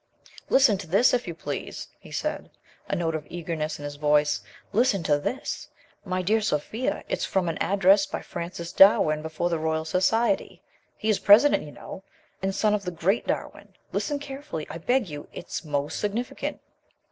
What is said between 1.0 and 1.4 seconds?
if you